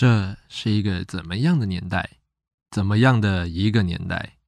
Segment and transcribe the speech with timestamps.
[0.00, 2.12] 这是一个怎么样的年代？
[2.70, 4.38] 怎么样的一个年代？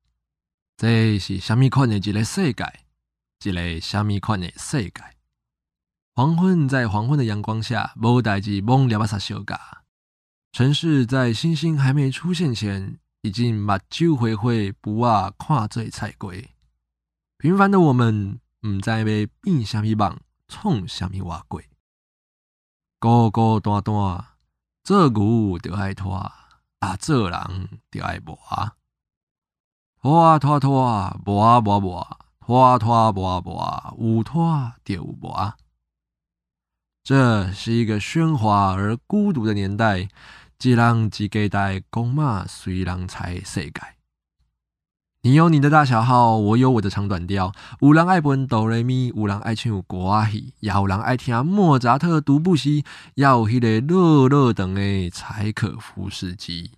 [0.78, 2.64] 这是虾米款的一个世界？
[3.44, 4.92] 一个虾米款的世界？
[6.14, 9.84] 黄昏在黄昏的阳光下，无代志懵了巴撒小嘎。
[10.52, 16.48] 城市在星星还没出现前，已经目睭灰灰，不啊看醉菜龟。
[17.36, 19.04] 平凡的我们，唔知要
[19.42, 21.62] 变虾米梦，创虾米碗粿。
[22.98, 24.31] 孤孤单单。
[24.84, 26.32] 做牛就爱拖，
[26.80, 28.36] 啊，做人就爱磨。
[30.00, 35.54] 拖啊拖拖，磨磨磨，拖啊拖磨磨，有拖就有磨。
[37.04, 40.08] 这是一个喧哗而孤独的年代，
[40.60, 44.01] 一人一家代，公马随人踩世界。
[45.24, 47.52] 你有你的大小号，我有我的长短调。
[47.78, 56.72] 有人爱分哆来咪，有人爱唱歌仔戏，也有人爱听莫扎特、独步西，也有迄个热热等的柴可夫斯基。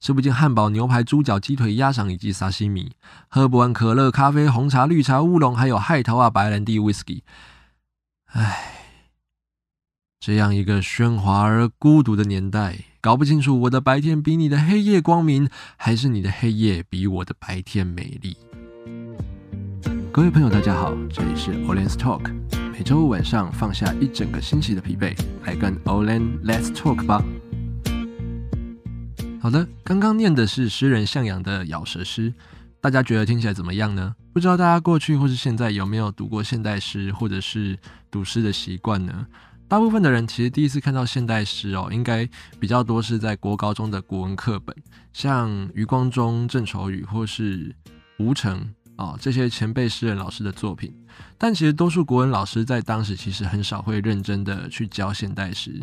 [0.00, 2.92] 吃不尽汉堡、牛排、猪脚、鸡腿、鸭肠以及沙西米，
[3.28, 7.22] 喝不完可乐、咖啡、红茶、绿茶、乌龙，还有海涛啊、白兰地、威士忌。
[8.28, 8.78] 唉。
[10.18, 18.36] 这样一个喧哗而孤独的年代，搞不清楚我的白天比你的黑夜光明，还是你的黑夜比我的白天美丽。
[20.12, 22.32] 各位朋友，大家好，这里是 Olen's Talk，
[22.70, 27.24] 每周五晚上放下一整个星期的疲惫，来跟 Olen Let's Talk 吧。
[29.40, 32.32] 好的，刚刚念的是诗人向阳的咬舌诗，
[32.80, 34.14] 大家觉得听起来怎么样呢？
[34.32, 37.76] 不知道大家过去或是现在有没有读过现代诗，或者是
[38.12, 39.26] 读诗的习惯呢？
[39.72, 42.28] 大部分的人其实第一次看到现代诗哦，应该
[42.60, 44.76] 比较多是在国高中的国文课本，
[45.14, 47.74] 像余光中、郑愁予或是
[48.18, 50.94] 吴承啊这些前辈诗人老师的作品。
[51.38, 55.82] 但其实多数国文老师在当时其实很少会认真的去教现代诗。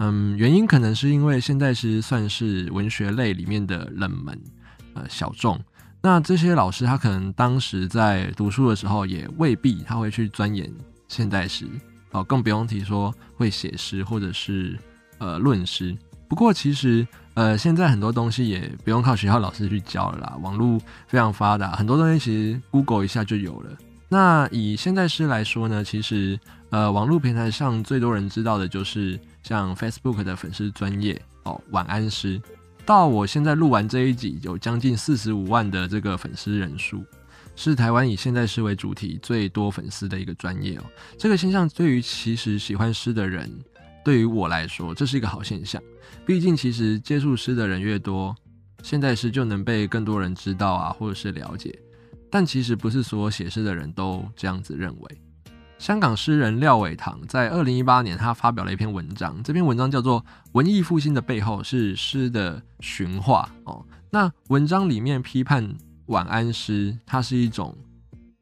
[0.00, 4.38] 嗯，原因可能是因为现代诗算是文学类里面的冷门
[4.92, 5.58] 呃小众。
[6.02, 10.70] 那这些老师他可能当时在读书的时候也未必他会去钻研
[11.08, 11.66] 现代诗。
[12.12, 14.78] 哦，更不用提说会写诗或者是
[15.18, 15.96] 呃论诗。
[16.28, 23.70] 不过其实呃现在很多东西也不用靠学校老师去教了啦，网络非常发达，很多东西其实 Google 一下就有了。
[24.08, 26.38] 那以现代诗来说呢，其实
[26.70, 32.40] 呃网络平台上最多人知道的就是像 Facebook 的粉丝专业哦，晚安诗。
[32.84, 37.04] 到我现在录完这一集，有将近四十五万的这个粉丝人数。
[37.54, 40.84] 是台湾以现代诗为主题最多粉丝的一个专业哦。
[41.18, 43.50] 这个现象对于其实喜欢诗的人，
[44.04, 45.80] 对于我来说，这是一个好现象。
[46.24, 48.34] 毕竟其实接触诗的人越多，
[48.82, 51.78] 现代诗就能被更多人知道啊，或者是了解。
[52.30, 55.20] 但其实不是所有写诗的人都这样子认为。
[55.78, 60.20] 香港诗人廖伟棠在二零一八年，他发表了一篇文章，这篇文章叫做
[60.52, 63.84] 《文艺复兴的背后是诗的驯化》哦。
[64.10, 65.74] 那文章里面批判。
[66.12, 67.74] 晚安诗，它是一种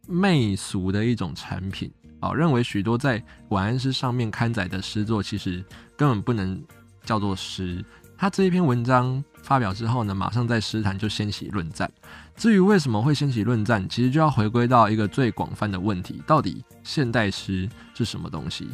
[0.09, 1.89] 媚俗的一种产品
[2.21, 5.65] 哦，认为许多在晚安诗上面刊载的诗作，其实
[5.97, 6.61] 根本不能
[7.05, 7.83] 叫做诗。
[8.19, 11.89] 他这一篇文章发表之后呢，马上在诗坛就掀起论战。
[12.37, 18.69] 至于为什么会掀起论战，其实就要回归到一个最广泛的问题：到底现代诗是什么东西？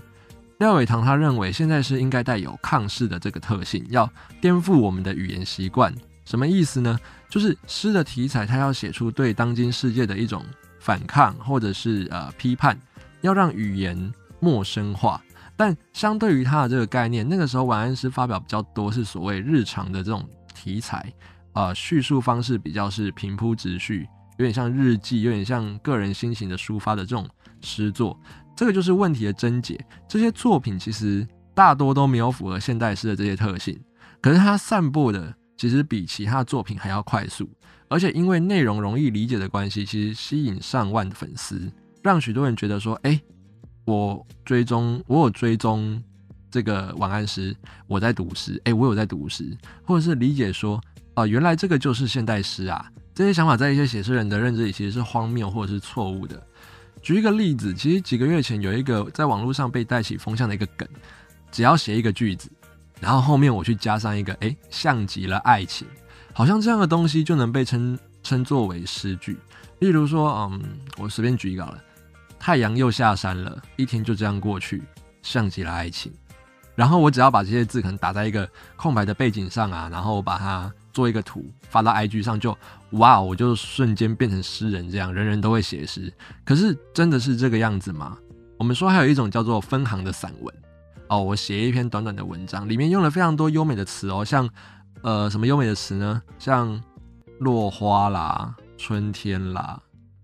[0.58, 5.94] 廖伟棠他认为，现代诗应该带有抗世的这个特性，要颠覆我们的语言习惯。
[6.26, 6.98] 什么意思呢？
[7.30, 10.44] 就是诗的题材，它要写出对当今世界的一种
[10.80, 12.78] 反抗，或者是呃批判，
[13.20, 15.22] 要让语言陌生化。
[15.56, 21.10] 但相对于它的这个概念，那个时候晚安诗发表比较多是所谓日常的这种题材，
[21.54, 27.26] 呃，叙述方式比较是平铺直叙，有点像日记，有点像个人心情的抒发的这种
[27.62, 28.18] 诗作。
[28.56, 29.78] 这个就是问题的症结。
[30.08, 33.80] 这些作品其实大多都没有符合现代诗的这些特性，
[34.20, 35.34] 可是它散播的。
[35.56, 37.48] 其实比其他作品还要快速，
[37.88, 41.70] 而且因为内容容易理解的关系，其实吸引上万的粉丝，
[42.02, 43.20] 让许多人觉得说：“哎，
[43.84, 46.02] 我追踪，我有追踪
[46.50, 47.56] 这个晚安诗，
[47.86, 50.80] 我在读诗，哎，我有在读诗，或者是理解说，
[51.14, 56.46] 啊、原来这个就是现代诗啊。”这些想法在一些写诗人的认知里其实是荒谬或者是错误的。
[57.00, 60.86] 举一个例子，其实几个月前有一个在网络上被带起风向的一个梗，
[61.50, 62.50] 只要写一个句子。
[63.00, 65.86] 然后后面我去加上一个，哎，像极了爱情，
[66.32, 69.38] 好像这样的东西就能被称称作为诗句。
[69.80, 70.62] 例如说，嗯，
[70.96, 71.82] 我随便举一个好了，
[72.38, 74.82] 太阳又下山了，一天就这样过去，
[75.22, 76.12] 像极了爱情。
[76.74, 86.12] 然后我只要把这些字可能打在一个空白的背景上啊，然后我把它做一个图发到 IG 上就，就哇，我就瞬间变成诗人这样，人人都会写诗。
[86.44, 88.16] 可是真的是这个样子吗？
[88.58, 90.54] 我们说还有一种叫做分行的散文。
[91.08, 94.48] 哦，我写一篇短短的文章，里面用了非常多优美的词哦，像
[95.02, 96.22] 呃什么优美的词呢？
[96.38, 96.80] 像
[97.38, 99.80] 落花啦、春天啦、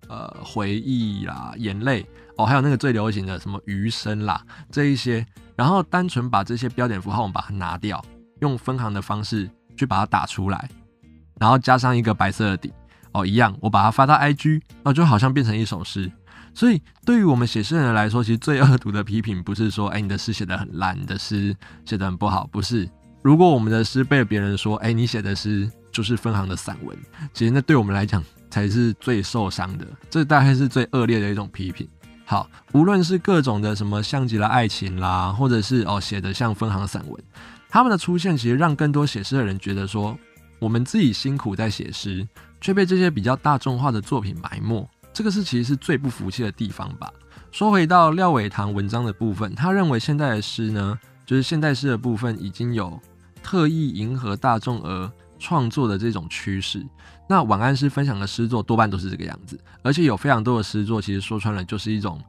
[0.08, 2.04] 呃回忆啦、眼泪
[2.36, 5.24] 哦，还有那个最流行的什么余生啦这一些，
[5.54, 8.04] 然后单纯把这些标点符号我们把它拿掉，
[8.40, 10.68] 用分行的方式去把它打出来，
[11.38, 12.72] 然后加上一个白色的底
[13.12, 16.10] 哦，一样，我把它发到 IG，哦，就好像变成一首诗。
[16.54, 22.88] 所以，对于我们写诗人来说，其实最恶毒的批评不是说，哎、你的诗写得很烂，你的诗写得很不好，不是。
[23.22, 26.96] 如果我们的诗被别人说，哎、你写的诗就是分行的散文，
[27.32, 31.88] 其实那对我们来讲才是最受伤的，这大概是最恶劣的一种批评。
[32.24, 37.24] 好，无论是各种的什么像极了爱情啦，或者是哦写的像分行散文，
[37.68, 40.18] 他们的出现其实让更多写诗的人觉得说，
[40.58, 42.26] 我们自己辛苦在写诗，
[42.60, 44.88] 却被这些比较大众化的作品埋没。
[45.12, 47.12] 这个是其实是最不服气的地方吧。
[47.50, 52.98] 说回到廖伟棠文章的部分，他认为现代的诗呢，就是现代诗的部分已经有
[53.42, 56.82] 特意迎合大众而创作的这种趋势。
[57.28, 62.20] 那晚安诗分享的诗作多半都是这个样子，而且有非常多的诗作其实说穿了就是一种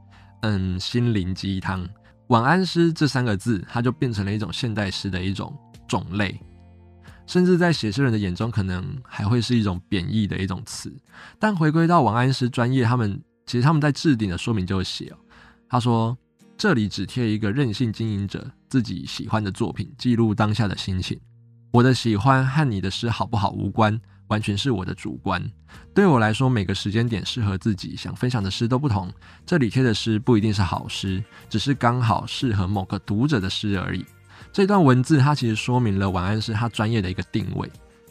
[0.42, 1.88] 嗯心灵鸡汤。
[2.28, 5.54] 晚安诗这三个字，它就变成了一种现代诗的一种
[5.88, 6.40] 种类。
[7.26, 10.94] 甚至在写诗人的眼中，可能还会是一种贬义的一种词。
[11.40, 15.18] 但回归到王安石专业，他们其实他们在置顶的说明就会写哦，
[15.70, 16.18] 他说
[16.58, 21.20] 这里只贴一个任性经营者自己喜欢的作品，记录当下的心情。
[21.72, 25.44] 我的喜欢和你的诗好不好无关，完全是我的主观。
[25.94, 29.12] 对我来说，每个时间点适合自己想分享的诗都不同。
[29.44, 34.06] 这里贴的诗不一定是好诗，只是刚好适合某个读者的诗而已。
[34.52, 37.70] 这段文字，它其实说明了晚安诗他专业的一个定位。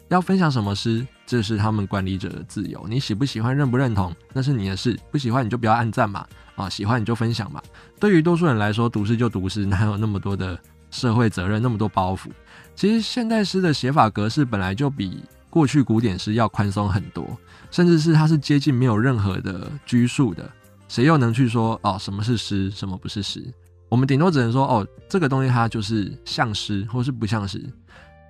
[0.09, 2.85] 要分享什么诗，这是他们管理者的自由。
[2.87, 4.99] 你喜不喜欢，认不认同，那是你的事。
[5.09, 7.59] 不喜欢你就不要按赞嘛，啊，喜欢你就分享嘛。
[7.99, 10.59] 对于多数人来说，读诗就读诗，哪有那么多的
[10.91, 12.27] 社会责任，那么多包袱？
[12.75, 17.25] 其实现代诗的写法格式本来就比过去古典诗要宽松很多，
[17.71, 20.47] 甚至是它是接近没有任何的拘束的。
[20.87, 23.43] 谁又能去说哦，什么是诗，什么不是诗？
[23.93, 27.63] 我们顶多只能说，哦，这个东西它就是像诗，或是不像诗，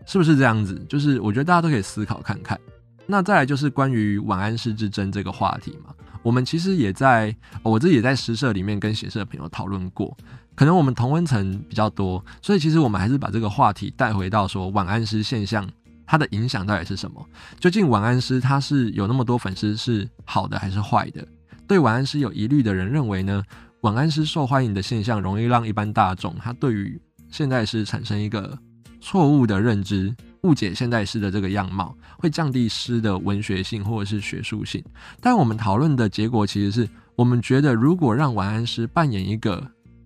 [0.06, 0.78] 是不是这样子？
[0.90, 2.60] 就是我觉得大家都可以思考看看。
[3.06, 10.14] 那再来就是关于晚安诗之争这个话题嘛，我们其实也在，我自己也在诗社里面跟写诗的朋友讨论过。
[10.54, 15.66] 可能我们同温层比较多，所以其实我们还是把这个话题带回到说，晚安诗现象
[16.06, 17.26] 它的影响到底是什么？
[17.62, 21.26] 究竟晚安诗它是有那么多粉丝是好的还是坏的？
[21.66, 23.42] 对晚安诗有疑虑的人认为呢？
[23.84, 26.98] 晚安诗受欢迎的现象，容易让一般大众他对于
[27.30, 28.58] 现代诗产生一个
[29.02, 34.82] 错误的认知，误解现代诗的这个样貌，会降低诗的文学性或者是学术性。
[35.20, 39.62] 但我们讨论的结果，其实是我们觉得，如果让晚安诗扮演一个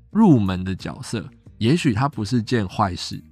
[0.10, 1.30] 入门的角色，
[1.60, 3.24] 也许它不是件坏事。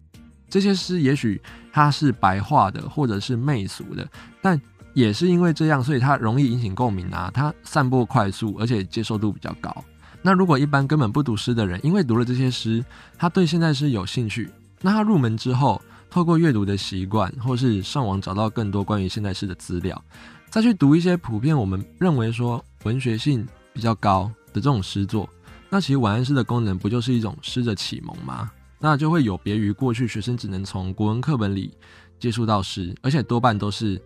[0.47, 1.41] 这些诗也许
[1.73, 4.07] 它是白话的，或者是媚俗的，
[4.43, 4.61] 但
[4.93, 9.83] 也是因为这样，所以它容易引起共鸣啊，它散播快速，而且接受度比较高。
[10.25, 12.83] 那如果一般根本不读诗的人，因为读了这些诗，
[13.15, 14.49] 他对现代诗有兴趣，
[14.81, 15.79] 那他入门之后，
[16.09, 20.03] 透过阅读的习惯，或是上网找到更多关于现代诗的资料，
[20.49, 25.29] 再去读一些普遍我们认为说文学性比较高的这种诗作，
[25.69, 28.49] 那其实晚安诗的功能不就是一种诗的启蒙吗？
[28.79, 31.71] 那就会有别于过去学生只能从国文课本里
[32.19, 34.01] 接触到诗，而且多半都是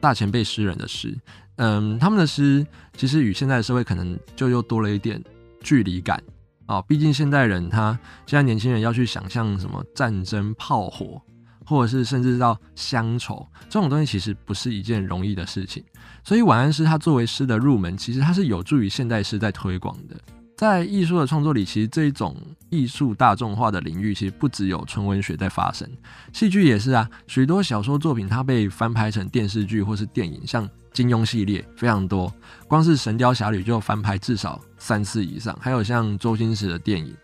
[0.00, 1.18] 大前辈诗人的诗，
[1.56, 5.18] 嗯，他们的诗其实与现在的社会可能就又多了一点。
[5.62, 6.22] 距离感
[6.66, 11.20] 啊，毕竟现代人他现在年轻人要去想象什么战争炮火，
[11.64, 15.82] 或者是甚至到乡愁这种东西，其实不是一件容易的事情。
[16.24, 20.16] 所以晚安诗它作为诗的入门，其实它是有助于现代诗在推广的。
[20.62, 22.36] 在艺术的创作里，其实这一种
[22.70, 25.90] 艺术大众化的领域，其实不只有纯文学在发生，
[26.32, 27.10] 戏剧也是啊。
[27.26, 30.70] 许多小说作品它被翻拍成电视剧或是电影，像。
[30.92, 32.30] 金庸系列非常多，
[32.68, 37.16] 光是《神雕侠侣》就翻拍至少三次以上，还有像周星驰的电影，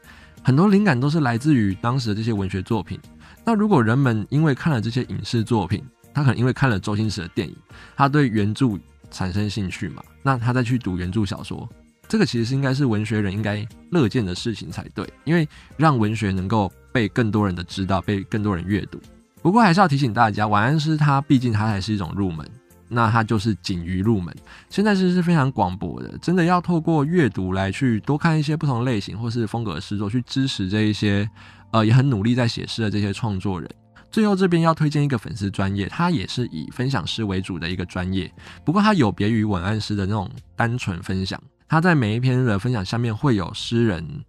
[0.42, 2.98] 很多灵感都是来自于当时的这些文学作品。
[3.44, 7.54] 那如果人们因为看了这些影视作品，他可能因为看了周星驰的电影，
[7.94, 8.70] 他对原著
[9.10, 11.68] 产生兴趣嘛，那他再去读原著小说，
[12.08, 15.46] 这个其实是应该是文学人应该乐见的事情才对，因为
[15.76, 18.98] 让文学能够被更多人的知道，被更多人阅读。
[19.42, 22.48] 不过还是要提醒大家，晚安诗它毕竟它还是一种入门。
[22.90, 24.34] 那它就是仅于入门，
[24.70, 31.28] 现在是是非常广博的，真的要透过阅读来去多看一些不同类型或是风格的诗作，去支持这一些
[31.70, 33.68] 呃也很努力在写诗的这些创作人。
[34.10, 38.32] 最后这边要推荐一个粉丝专业，它也是以分享诗为主的一个专业，
[38.64, 41.38] 不过它有别于晚安诗的那种单纯分享，
[41.68, 44.24] 他在每一篇的分享下面会有诗人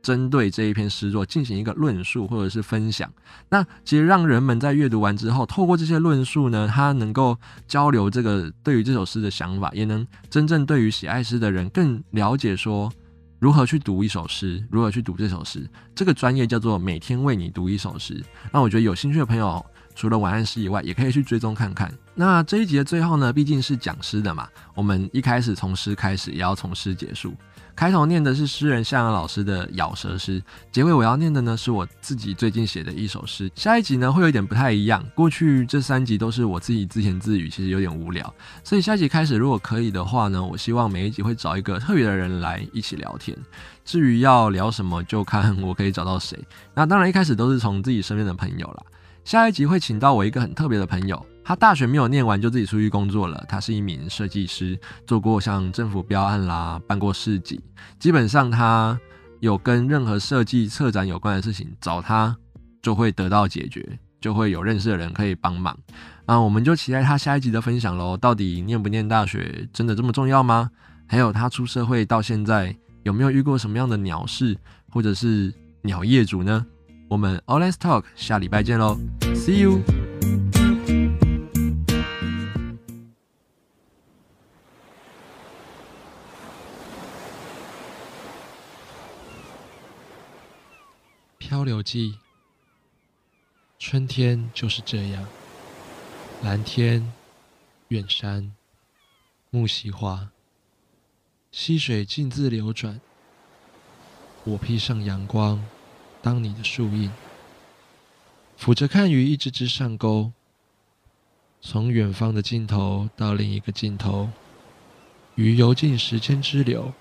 [0.00, 3.12] 针对这一篇诗作进行一个论述或者是分享。
[3.50, 12.90] 那其实让人们在阅读完之后，透过这些论述呢，他能够交流这个对于这首诗的想法，也能真正对于喜爱诗的人更了解说
[13.38, 15.68] 如何去读一首诗，如何去读这首诗。
[15.94, 18.24] 这个专业叫做每天为你读一首诗。
[18.50, 19.64] 那我觉得有兴趣的朋友，
[19.98, 21.92] 除了晚安诗以外，也可以去追踪看看。
[22.14, 27.34] 那这一集的最后呢，毕竟是讲诗的嘛，我们一开始从诗开始，也要从诗结束。
[27.74, 30.40] 开头念的是诗人向阳老师的咬舌诗，
[30.70, 33.50] 结尾我要念的呢是我自己最近写的一首诗。
[33.56, 43.36] 下一集呢会有点不太一样，过去这三集都是我自己自言自语，其实有点无聊，所以下一集开始如果可以的话呢，我希望每一集会找一个特别的人来一起聊天。
[43.84, 46.38] 至于要聊什么，就看我可以找到谁。
[46.72, 48.82] 那当然一开始都是从自己身边的朋友啦。
[49.28, 51.26] 下一集会请到我一个很特别的朋友。
[51.44, 53.44] 他大学没有念完就自己出去工作了。
[53.46, 57.60] 他是一名设计师，做过像政府标案啦，办过市集。
[57.98, 58.98] 基本上他
[59.40, 62.34] 有跟任何设计策展有关的事情，找他
[62.80, 63.86] 就会得到解决，
[64.18, 65.78] 就会有认识的人可以帮忙。
[66.24, 68.16] 那我们就期待他下一集的分享喽。
[68.16, 70.70] 到底念不念大学真的这么重要吗？
[71.06, 74.56] 还有他出社会到现在有没有遇过什么样的鸟事
[74.88, 76.64] 或者是鸟业主呢？
[77.08, 78.98] 我们 All Let's Talk 下礼拜见喽
[79.34, 79.80] ，See you。
[91.38, 92.18] 漂流记，
[93.78, 95.26] 春天就是这样，
[96.42, 97.10] 蓝天、
[97.88, 98.52] 远山、
[99.48, 100.28] 木樨花，
[101.50, 103.00] 溪水静自流转。
[104.44, 105.64] 我披上阳光，
[106.20, 107.10] 当你的树荫，
[108.56, 110.32] 俯着看鱼一只只上钩，
[111.60, 114.30] 从远方的尽头到另一个尽头，
[115.36, 116.92] 鱼游进时间之流，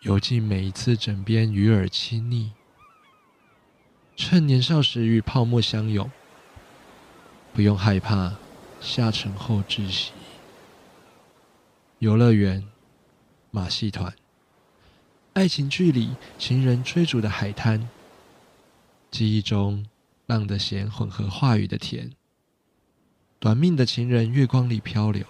[0.00, 2.52] 游进每一次枕边鱼儿亲昵。
[4.16, 6.10] 趁年少时与泡沫相拥，
[7.52, 8.36] 不用害怕
[8.80, 10.12] 下沉后窒息。
[11.98, 12.66] 游乐园、
[13.50, 14.14] 马戏团、
[15.34, 17.88] 爱情剧里情人追逐的海滩，
[19.10, 19.86] 记忆中
[20.26, 22.12] 浪的咸混合话语的甜。
[23.38, 25.24] 短命的情人月光里漂流，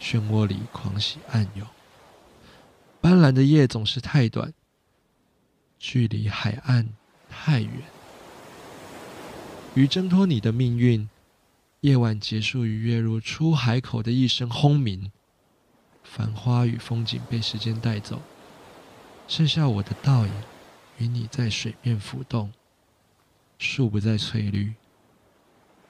[0.00, 1.64] 漩涡里狂喜暗涌。
[3.00, 4.52] 斑斓的夜总是太短，
[5.78, 6.88] 距离海岸
[7.30, 7.70] 太远。
[9.74, 11.08] 于挣脱你的命运，
[11.82, 15.12] 夜晚结束于跃入出海口的一声轰鸣，
[16.02, 18.20] 繁花与风景被时间带走，
[19.28, 20.32] 剩下我的倒影
[20.98, 22.52] 与你在水面浮动。
[23.58, 24.74] 树不再翠绿，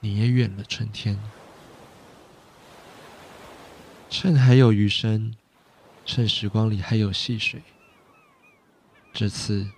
[0.00, 1.18] 你也远了春天。
[4.08, 5.34] 趁还有余生，
[6.04, 7.60] 趁时光里还有细水，
[9.12, 9.68] 这次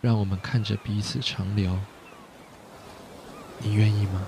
[0.00, 1.78] 让我们看着彼此长流。
[3.58, 4.26] 你愿意吗？